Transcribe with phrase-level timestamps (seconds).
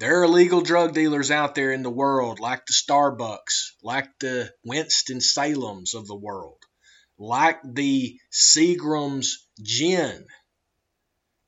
[0.00, 4.50] There are illegal drug dealers out there in the world, like the Starbucks, like the
[4.64, 6.56] Winston Salem's of the world,
[7.18, 10.26] like the Seagram's gin.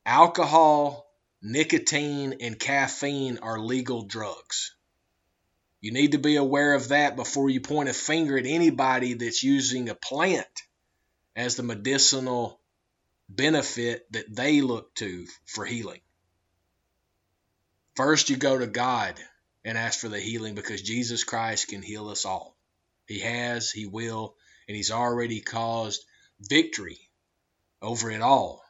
[0.04, 1.10] Alcohol,
[1.40, 4.74] nicotine, and caffeine are legal drugs.
[5.80, 9.42] You need to be aware of that before you point a finger at anybody that's
[9.42, 10.62] using a plant
[11.34, 12.60] as the medicinal
[13.30, 16.02] benefit that they look to for healing.
[17.94, 19.20] First, you go to God
[19.64, 22.56] and ask for the healing because Jesus Christ can heal us all.
[23.06, 24.34] He has, He will,
[24.66, 26.04] and He's already caused
[26.40, 26.98] victory
[27.82, 28.64] over it all.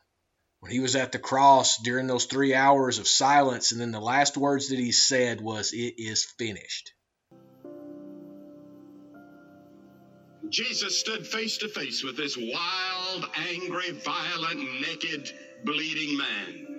[0.60, 4.00] When He was at the cross during those three hours of silence, and then the
[4.00, 6.92] last words that He said was, It is finished.
[10.48, 15.32] Jesus stood face to face with this wild, angry, violent, naked,
[15.64, 16.71] bleeding man.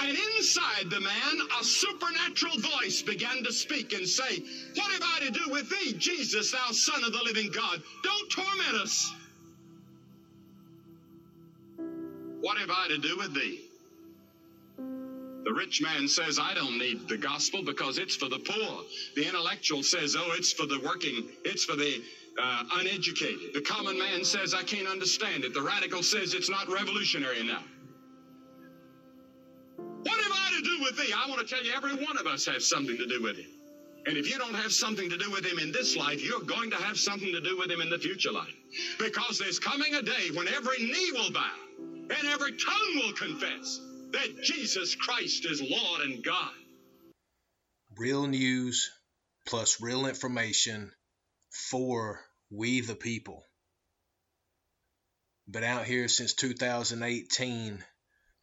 [0.00, 4.42] And inside the man, a supernatural voice began to speak and say,
[4.74, 7.82] What have I to do with thee, Jesus, thou Son of the living God?
[8.02, 9.12] Don't torment us.
[12.40, 13.68] What have I to do with thee?
[15.44, 18.84] The rich man says, I don't need the gospel because it's for the poor.
[19.16, 22.02] The intellectual says, oh, it's for the working, it's for the
[22.40, 23.54] uh, uneducated.
[23.54, 25.54] The common man says, I can't understand it.
[25.54, 27.64] The radical says it's not revolutionary enough.
[30.88, 31.12] With thee?
[31.14, 33.50] I want to tell you, every one of us has something to do with him.
[34.06, 36.70] And if you don't have something to do with him in this life, you're going
[36.70, 38.54] to have something to do with him in the future life.
[38.98, 43.80] Because there's coming a day when every knee will bow and every tongue will confess
[44.12, 46.52] that Jesus Christ is Lord and God.
[47.98, 48.90] Real news
[49.46, 50.90] plus real information
[51.70, 53.42] for we the people.
[55.50, 57.84] Been out here since 2018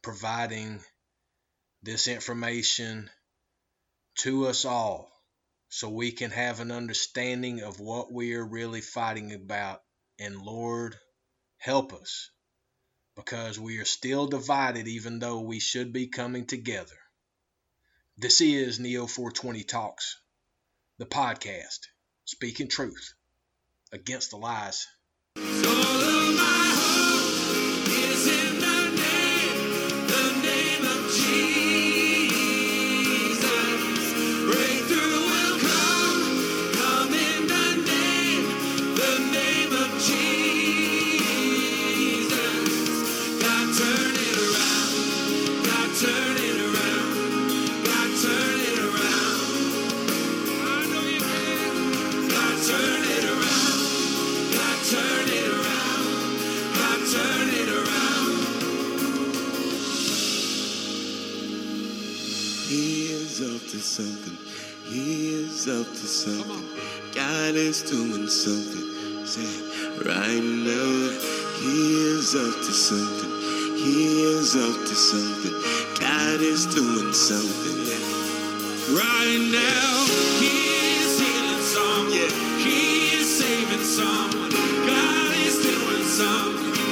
[0.02, 0.80] providing
[1.86, 3.08] this information
[4.16, 5.08] to us all
[5.68, 9.80] so we can have an understanding of what we are really fighting about.
[10.18, 10.96] And Lord,
[11.58, 12.30] help us
[13.14, 16.98] because we are still divided even though we should be coming together.
[18.18, 20.18] This is Neo 420 Talks,
[20.98, 21.86] the podcast,
[22.24, 23.14] speaking truth
[23.92, 24.88] against the lies.
[73.86, 75.52] He is up to something.
[76.00, 77.86] God is doing something.
[77.86, 78.98] Yeah.
[78.98, 80.06] Right now,
[80.42, 82.12] He is healing someone.
[82.12, 82.66] Yeah.
[82.66, 84.50] He is saving someone.
[84.50, 86.85] God is doing something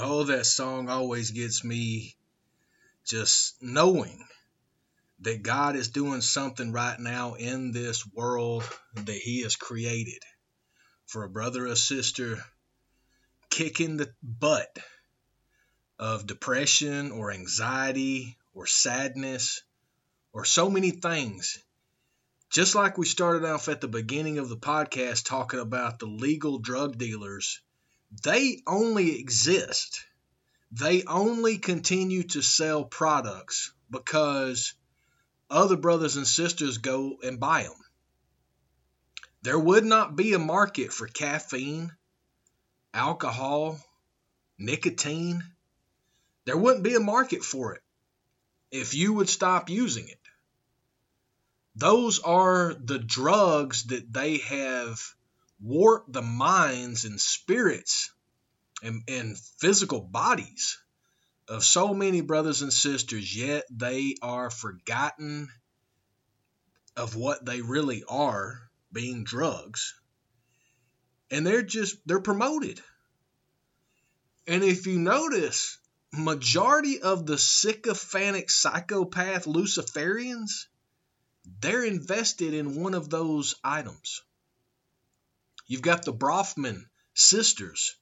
[0.00, 2.14] Oh, that song always gets me
[3.04, 4.24] just knowing
[5.22, 8.62] that God is doing something right now in this world
[8.94, 10.22] that He has created
[11.06, 12.38] for a brother or sister
[13.50, 14.78] kicking the butt
[15.98, 19.62] of depression or anxiety or sadness
[20.32, 21.58] or so many things.
[22.50, 26.60] Just like we started off at the beginning of the podcast talking about the legal
[26.60, 27.60] drug dealers,
[28.10, 30.04] they only exist.
[30.72, 34.74] They only continue to sell products because
[35.50, 37.80] other brothers and sisters go and buy them.
[39.42, 41.94] There would not be a market for caffeine,
[42.92, 43.80] alcohol,
[44.58, 45.44] nicotine.
[46.44, 47.82] There wouldn't be a market for it
[48.70, 50.18] if you would stop using it.
[51.76, 55.00] Those are the drugs that they have
[55.60, 58.12] warped the minds and spirits
[58.82, 60.78] and, and physical bodies
[61.48, 65.48] of so many brothers and sisters, yet they are forgotten
[66.96, 68.60] of what they really are,
[68.92, 69.94] being drugs.
[71.30, 72.80] And they're just they're promoted.
[74.46, 75.78] And if you notice,
[76.12, 80.66] majority of the sycophantic psychopath Luciferians,
[81.60, 84.22] they're invested in one of those items.
[85.68, 86.82] You've got the Bronfman
[87.14, 87.96] sisters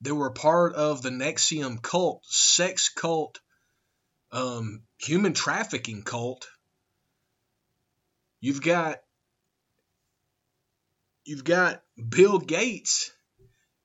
[0.00, 3.40] they were part of the NXIVM cult, sex cult,
[4.30, 6.48] um, human trafficking cult.
[8.40, 8.98] You've got
[11.24, 13.10] you've got Bill Gates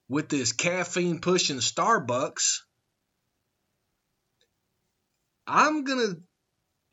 [0.10, 2.60] with this caffeine pushing Starbucks.
[5.48, 6.16] I'm gonna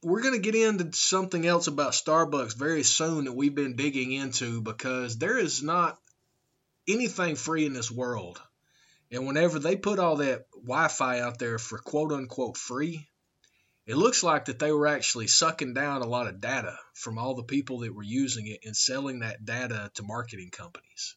[0.05, 4.63] we're gonna get into something else about Starbucks very soon that we've been digging into
[4.63, 5.99] because there is not
[6.89, 8.41] anything free in this world.
[9.11, 13.09] And whenever they put all that Wi-Fi out there for quote unquote free,
[13.87, 17.35] it looks like that they were actually sucking down a lot of data from all
[17.35, 21.17] the people that were using it and selling that data to marketing companies.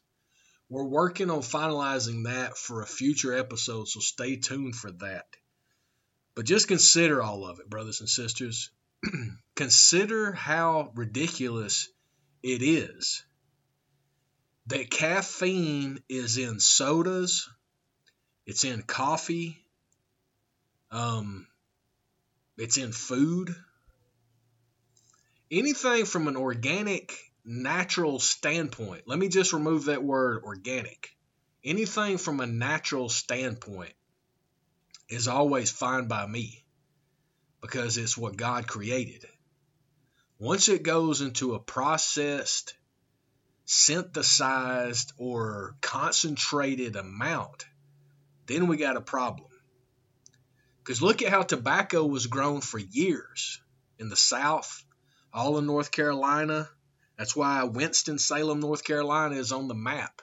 [0.70, 5.26] We're working on finalizing that for a future episode, so stay tuned for that.
[6.34, 8.70] But just consider all of it, brothers and sisters.
[9.54, 11.88] consider how ridiculous
[12.42, 13.22] it is
[14.66, 17.48] that caffeine is in sodas,
[18.46, 19.58] it's in coffee.
[20.90, 21.46] Um,
[22.58, 23.54] it's in food.
[25.50, 29.02] Anything from an organic, natural standpoint.
[29.06, 31.10] Let me just remove that word organic.
[31.64, 33.94] Anything from a natural standpoint
[35.08, 36.64] is always fine by me
[37.60, 39.24] because it's what God created.
[40.38, 42.74] Once it goes into a processed,
[43.72, 47.64] synthesized, or concentrated amount,
[48.46, 49.48] then we got a problem.
[50.78, 53.62] Because look at how tobacco was grown for years
[53.98, 54.84] in the South,
[55.32, 56.68] all in North Carolina.
[57.16, 60.20] That's why Winston-Salem, North Carolina is on the map.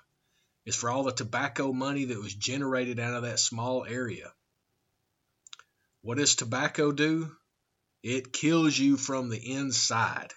[0.65, 4.31] It's for all the tobacco money that was generated out of that small area.
[6.01, 7.31] What does tobacco do?
[8.03, 10.33] It kills you from the inside.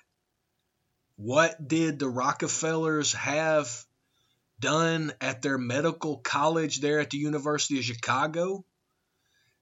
[1.17, 3.87] What did the Rockefellers have
[4.62, 8.64] done at their medical college there at the University of Chicago,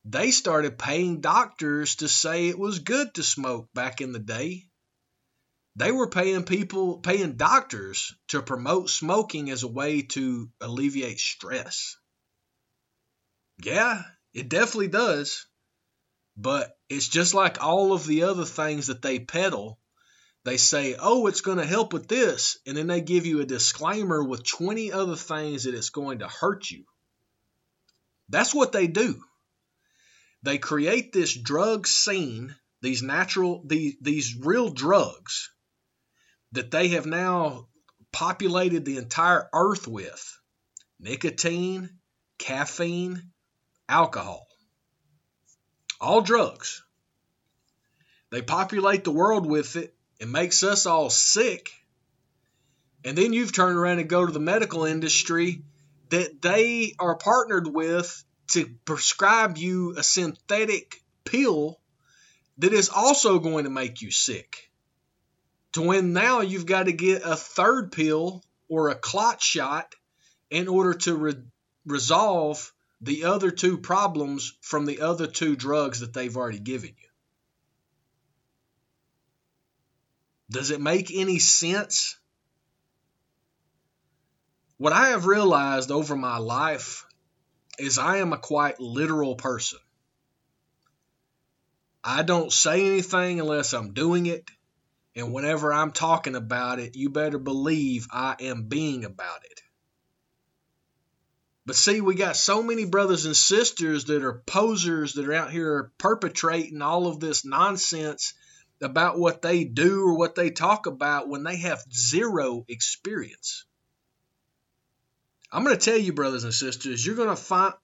[0.04, 4.66] they started paying doctors to say it was good to smoke back in the day.
[5.76, 11.96] They were paying people, paying doctors to promote smoking as a way to alleviate stress.
[13.62, 14.02] Yeah,
[14.32, 15.46] it definitely does.
[16.36, 19.78] But it's just like all of the other things that they peddle
[20.44, 22.58] they say, oh, it's going to help with this.
[22.66, 26.28] And then they give you a disclaimer with 20 other things that it's going to
[26.28, 26.84] hurt you.
[28.28, 29.22] That's what they do.
[30.42, 35.50] They create this drug scene, these natural, these, these real drugs
[36.52, 37.68] that they have now
[38.12, 40.38] populated the entire earth with
[40.98, 41.98] nicotine,
[42.38, 43.30] caffeine,
[43.88, 44.46] alcohol.
[46.00, 46.82] All drugs.
[48.30, 51.70] They populate the world with it it makes us all sick.
[53.04, 55.62] And then you've turned around and go to the medical industry
[56.10, 61.80] that they are partnered with to prescribe you a synthetic pill
[62.58, 64.70] that is also going to make you sick.
[65.72, 69.94] To when now you've got to get a third pill or a clot shot
[70.50, 71.34] in order to re-
[71.86, 77.09] resolve the other two problems from the other two drugs that they've already given you.
[80.50, 82.18] Does it make any sense?
[84.78, 87.06] What I have realized over my life
[87.78, 89.78] is I am a quite literal person.
[92.02, 94.44] I don't say anything unless I'm doing it.
[95.14, 99.60] And whenever I'm talking about it, you better believe I am being about it.
[101.66, 105.50] But see, we got so many brothers and sisters that are posers that are out
[105.50, 108.34] here perpetrating all of this nonsense
[108.82, 113.64] about what they do or what they talk about when they have zero experience.
[115.52, 117.74] I'm going to tell you, brothers and sisters, you're going to find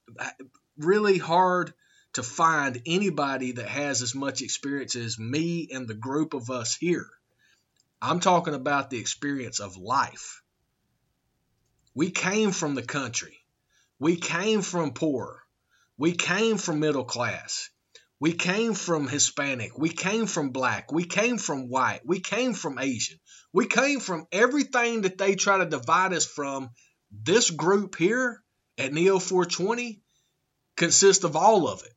[0.79, 1.75] really hard
[2.13, 6.75] to find anybody that has as much experience as me and the group of us
[6.75, 7.09] here.
[8.01, 10.43] I'm talking about the experience of life.
[11.95, 13.39] We came from the country.
[13.99, 15.43] We came from poor.
[15.99, 17.71] We came from middle class.
[18.19, 19.77] We came from Hispanic.
[19.77, 20.91] We came from black.
[20.91, 22.01] We came from white.
[22.05, 23.19] We came from Asian.
[23.53, 26.71] We came from everything that they try to divide us from.
[27.11, 28.43] This group here
[28.79, 30.01] at Neo 420
[30.77, 31.93] consists of all of it.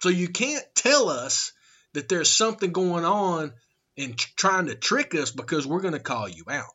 [0.00, 1.52] So you can't tell us
[1.92, 3.52] that there's something going on
[3.96, 6.74] and trying to trick us because we're going to call you out.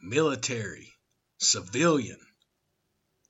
[0.00, 0.92] Military,
[1.38, 2.18] civilian,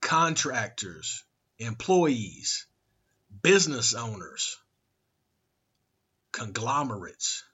[0.01, 1.25] contractors,
[1.59, 2.67] employees,
[3.43, 4.57] business owners,
[6.33, 7.45] conglomerates,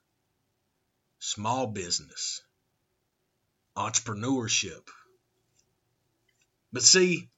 [1.18, 2.42] small business,
[3.76, 4.88] entrepreneurship.
[6.72, 7.28] But see,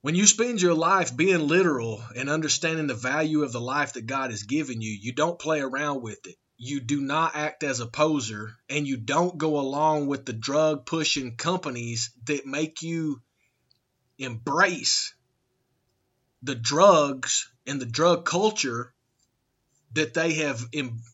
[0.00, 4.06] when you spend your life being literal and understanding the value of the life that
[4.06, 6.36] God has given you, you don't play around with it.
[6.56, 10.86] You do not act as a poser and you don't go along with the drug
[10.86, 13.20] pushing companies that make you
[14.18, 15.14] embrace
[16.42, 18.92] the drugs and the drug culture
[19.92, 20.62] that they have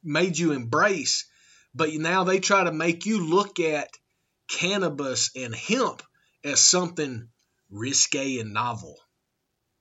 [0.03, 1.27] made you embrace.
[1.75, 3.91] But now they try to make you look at
[4.49, 6.03] cannabis and hemp
[6.45, 7.29] as something
[7.71, 8.99] risque and novel.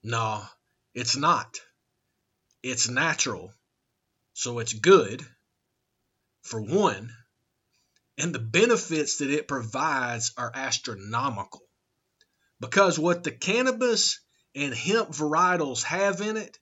[0.03, 0.43] No,
[0.93, 1.59] it's not.
[2.63, 3.53] It's natural.
[4.33, 5.23] So it's good,
[6.41, 7.13] for one,
[8.17, 11.61] and the benefits that it provides are astronomical.
[12.59, 14.19] Because what the cannabis
[14.55, 16.59] and hemp varietals have in it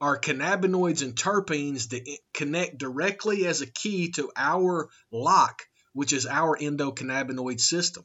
[0.00, 6.26] are cannabinoids and terpenes that connect directly as a key to our lock, which is
[6.26, 8.04] our endocannabinoid system.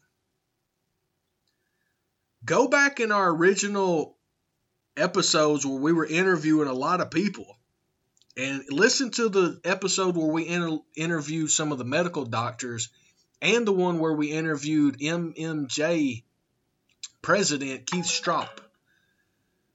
[2.43, 4.17] Go back in our original
[4.97, 7.57] episodes where we were interviewing a lot of people
[8.35, 12.89] and listen to the episode where we inter- interviewed some of the medical doctors
[13.41, 16.23] and the one where we interviewed MMJ
[17.21, 18.49] president Keith Stroup.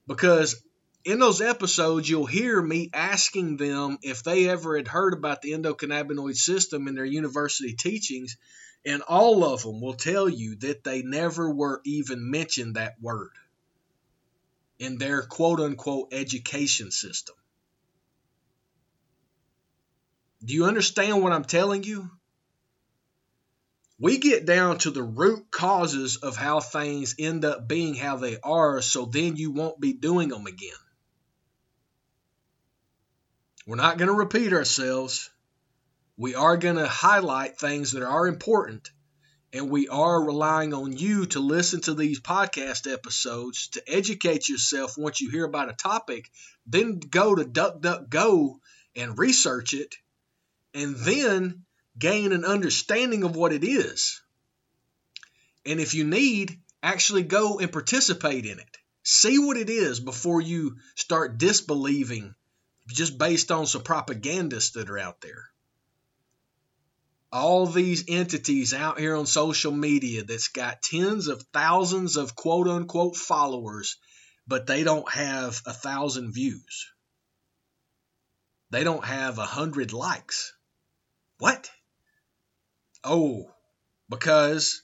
[0.09, 0.61] Because
[1.05, 5.51] in those episodes, you'll hear me asking them if they ever had heard about the
[5.51, 8.35] endocannabinoid system in their university teachings
[8.83, 13.29] and all of them will tell you that they never were even mentioned that word
[14.79, 17.35] in their quote unquote education system.
[20.43, 22.09] Do you understand what I'm telling you?
[23.99, 28.37] We get down to the root causes of how things end up being how they
[28.41, 30.71] are, so then you won't be doing them again.
[33.67, 35.29] We're not going to repeat ourselves
[36.19, 38.91] we are going to highlight things that are important
[39.53, 44.95] and we are relying on you to listen to these podcast episodes to educate yourself
[44.97, 46.29] once you hear about a topic
[46.67, 48.55] then go to duckduckgo
[48.97, 49.95] and research it
[50.73, 51.63] and then
[51.99, 54.21] gain an understanding of what it is
[55.65, 60.41] and if you need actually go and participate in it see what it is before
[60.41, 62.33] you start disbelieving
[62.87, 65.49] just based on some propagandists that are out there
[67.31, 72.67] all these entities out here on social media that's got tens of thousands of quote
[72.67, 73.97] unquote followers,
[74.47, 76.91] but they don't have a thousand views.
[78.71, 80.53] They don't have a hundred likes.
[81.37, 81.69] What?
[83.03, 83.49] Oh,
[84.09, 84.81] because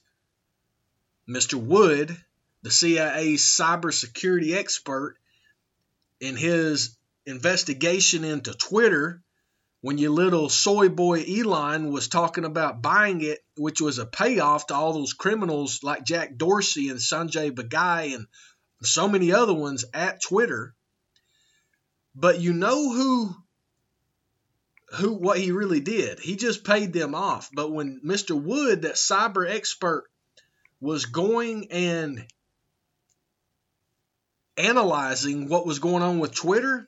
[1.28, 1.56] Mr.
[1.56, 2.16] Wood,
[2.62, 5.18] the CIA's cybersecurity expert,
[6.20, 6.96] in his
[7.26, 9.22] investigation into Twitter,
[9.82, 14.68] when your little soy boy Elon was talking about buying it, which was a payoff
[14.68, 18.26] to all those criminals like Jack Dorsey and Sanjay Bagai and
[18.82, 20.74] so many other ones at Twitter.
[22.16, 23.36] But you know who
[24.94, 26.20] who what he really did.
[26.20, 27.50] He just paid them off.
[27.54, 28.40] But when Mr.
[28.40, 30.06] Wood, that cyber expert,
[30.80, 32.26] was going and
[34.58, 36.88] analyzing what was going on with Twitter,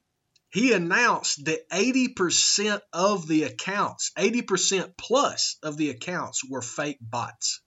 [0.49, 7.61] he announced that 80% of the accounts, 80% plus of the accounts were fake bots.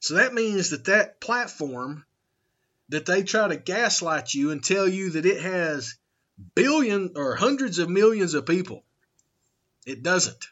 [0.00, 2.04] So that means that that platform
[2.88, 5.96] that they try to gaslight you and tell you that it has
[6.54, 8.84] billion or hundreds of millions of people.
[9.86, 10.48] It doesn't.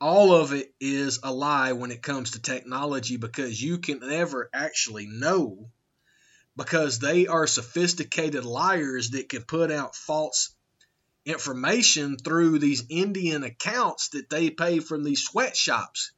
[0.00, 4.50] All of it is a lie when it comes to technology because you can never
[4.52, 5.70] actually know
[6.56, 10.54] because they are sophisticated liars that can put out false
[11.24, 16.12] information through these Indian accounts that they pay from these sweatshops,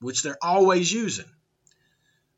[0.00, 1.30] which they're always using.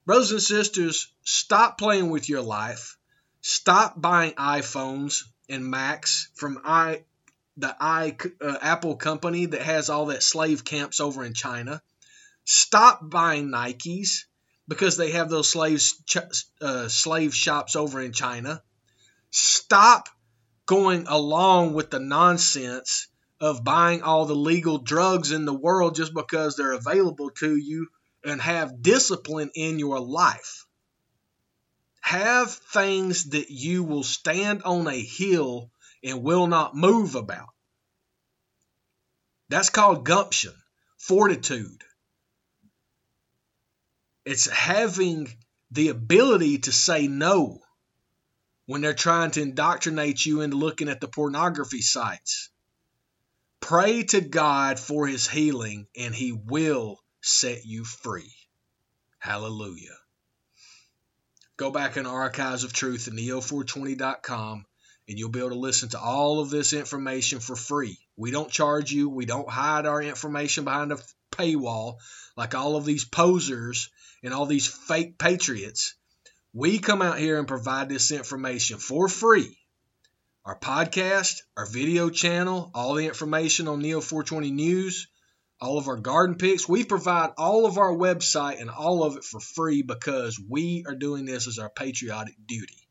[0.05, 2.99] Brothers and sisters, stop playing with your life.
[3.47, 7.05] Stop buying iPhones and Macs from i
[7.59, 11.83] the i uh, Apple company that has all that slave camps over in China.
[12.47, 14.25] Stop buying Nikes
[14.67, 15.95] because they have those slaves
[16.63, 18.63] uh, slave shops over in China.
[19.31, 20.09] Stop
[20.65, 23.09] going along with the nonsense
[23.43, 27.89] of buying all the legal drugs in the world just because they're available to you
[28.25, 30.65] and have discipline in your life.
[32.05, 35.71] Have things that you will stand on a hill
[36.05, 37.49] and will not move about.
[39.49, 40.53] That's called gumption,
[40.99, 41.83] fortitude.
[44.27, 45.33] It's having
[45.71, 47.61] the ability to say no
[48.67, 52.51] when they're trying to indoctrinate you into looking at the pornography sites.
[53.61, 58.35] Pray to God for his healing, and he will set you free.
[59.21, 59.97] Hallelujah.
[61.57, 64.67] Go back in archives of truth at neo420.com
[65.09, 67.99] and you'll be able to listen to all of this information for free.
[68.17, 70.99] We don't charge you, we don't hide our information behind a
[71.31, 71.97] paywall
[72.37, 73.91] like all of these posers
[74.23, 75.95] and all these fake patriots.
[76.53, 79.57] We come out here and provide this information for free.
[80.45, 85.09] Our podcast, our video channel, all the information on Neo 420 News,
[85.61, 86.69] all of our garden picks.
[86.69, 90.95] We provide all of our website and all of it for free because we are
[90.95, 92.89] doing this as our patriotic duty.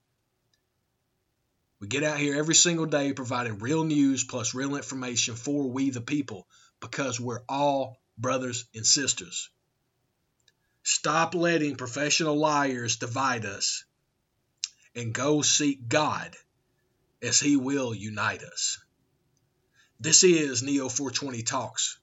[1.80, 5.89] We get out here every single day providing real news plus real information for we
[5.89, 6.47] the people
[6.80, 9.49] because we're all brothers and sisters.
[10.84, 13.84] Stop letting professional liars divide us
[14.95, 16.36] and go seek God
[17.21, 18.80] as He will unite us.
[19.99, 21.97] This is Neo 420 Talks,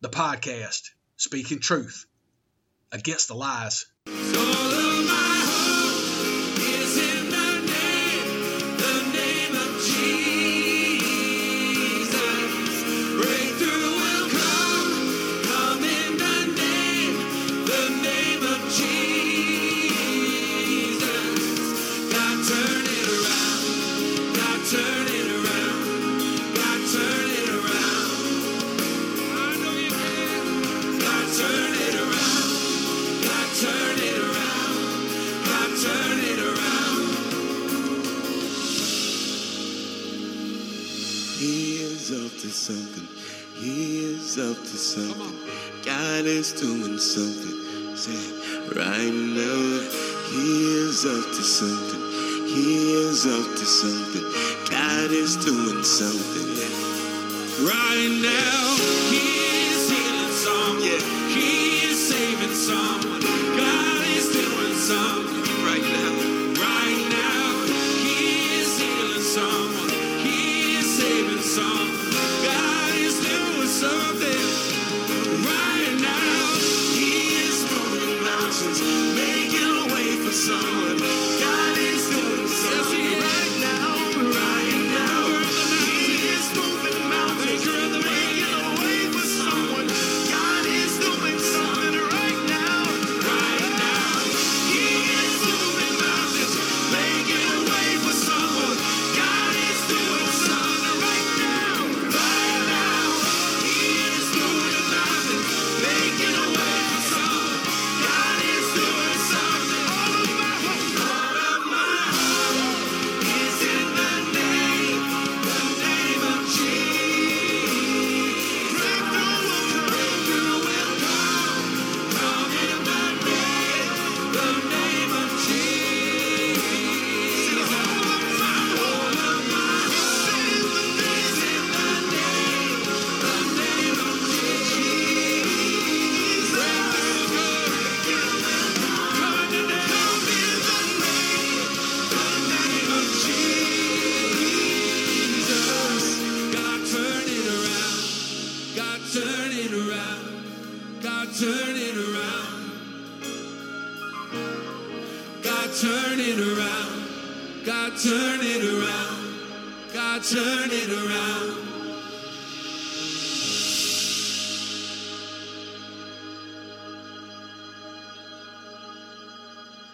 [0.00, 2.06] the podcast speaking truth
[2.92, 3.86] against the lies.
[55.18, 56.48] Is doing something.
[57.66, 58.76] Right now,
[59.10, 59.26] He
[59.66, 60.82] is healing someone.
[60.84, 61.00] Yeah.
[61.34, 63.20] He is saving someone.
[63.20, 65.47] God is doing something